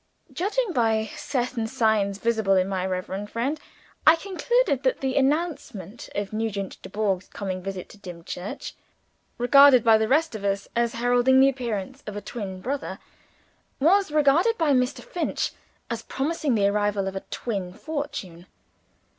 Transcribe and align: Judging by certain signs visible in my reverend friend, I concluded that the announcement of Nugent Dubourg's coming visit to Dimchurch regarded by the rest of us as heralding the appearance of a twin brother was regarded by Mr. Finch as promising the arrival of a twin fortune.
Judging 0.33 0.73
by 0.73 1.11
certain 1.15 1.67
signs 1.67 2.17
visible 2.17 2.55
in 2.55 2.67
my 2.67 2.83
reverend 2.83 3.29
friend, 3.29 3.59
I 4.07 4.15
concluded 4.15 4.81
that 4.81 4.99
the 4.99 5.15
announcement 5.15 6.09
of 6.15 6.33
Nugent 6.33 6.81
Dubourg's 6.81 7.27
coming 7.27 7.61
visit 7.61 7.87
to 7.89 7.99
Dimchurch 7.99 8.73
regarded 9.37 9.83
by 9.83 9.99
the 9.99 10.07
rest 10.07 10.33
of 10.33 10.43
us 10.43 10.67
as 10.75 10.93
heralding 10.93 11.39
the 11.39 11.49
appearance 11.49 12.01
of 12.07 12.15
a 12.15 12.19
twin 12.21 12.61
brother 12.61 12.97
was 13.79 14.09
regarded 14.11 14.57
by 14.57 14.71
Mr. 14.71 15.03
Finch 15.03 15.51
as 15.87 16.01
promising 16.01 16.55
the 16.55 16.65
arrival 16.65 17.07
of 17.07 17.15
a 17.15 17.21
twin 17.29 17.71
fortune. 17.71 18.47